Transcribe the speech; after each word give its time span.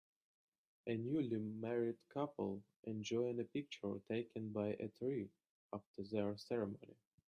a 0.87 0.97
newly 0.97 1.37
married 1.37 1.99
couple 2.11 2.63
enjoying 2.85 3.39
a 3.39 3.43
picture 3.43 3.99
taken 4.09 4.49
by 4.51 4.69
a 4.79 4.87
tree 4.87 5.29
after 5.75 6.01
their 6.11 6.35
ceremony. 6.37 6.95